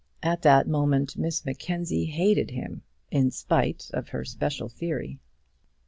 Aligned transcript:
At 0.23 0.41
that 0.41 0.67
moment 0.67 1.15
Miss 1.15 1.45
Mackenzie 1.45 2.05
hated 2.07 2.49
him 2.49 2.81
in 3.11 3.29
spite 3.29 3.91
of 3.93 4.09
her 4.09 4.25
special 4.25 4.67
theory. 4.67 5.19